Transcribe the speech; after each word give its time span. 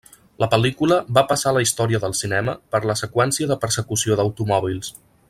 La 0.43 0.47
pel·lícula 0.53 0.95
va 1.17 1.23
passar 1.31 1.51
a 1.51 1.53
la 1.59 1.63
història 1.65 2.01
del 2.05 2.17
cinema 2.23 2.57
per 2.77 2.81
la 2.93 2.97
seqüència 3.05 3.53
de 3.53 3.59
persecució 3.67 4.19
d'automòbils. 4.23 4.91